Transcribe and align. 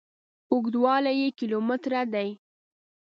اوږدوالي 0.51 1.11
یې 1.21 1.27
کیلو 1.37 1.57
متره 1.67 2.01
دي. 2.13 2.29